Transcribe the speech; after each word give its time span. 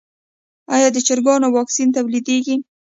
آیا 0.75 0.87
د 0.91 0.97
چرګانو 1.07 1.47
واکسین 1.55 1.87
تولیدیږي؟ 1.95 2.55